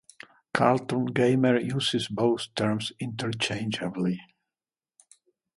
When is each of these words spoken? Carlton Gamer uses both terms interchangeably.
Carlton 0.51 1.05
Gamer 1.13 1.59
uses 1.59 2.07
both 2.07 2.55
terms 2.55 2.91
interchangeably. 2.99 4.19